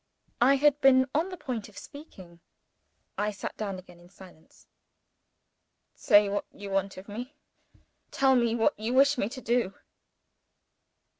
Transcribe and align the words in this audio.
I 0.41 0.55
had 0.55 0.81
been 0.81 1.05
on 1.13 1.29
the 1.29 1.37
point 1.37 1.69
of 1.69 1.77
speaking. 1.77 2.39
I 3.19 3.29
sat 3.29 3.55
down 3.55 3.77
again 3.77 3.99
in 3.99 4.09
silence. 4.09 4.65
"Say 5.93 6.27
what 6.27 6.45
you 6.51 6.71
want 6.71 6.97
of 6.97 7.07
me. 7.07 7.35
Tell 8.09 8.35
me 8.35 8.55
what 8.55 8.73
you 8.79 8.95
wish 8.95 9.19
me 9.19 9.29
to 9.29 9.41
do." 9.41 9.75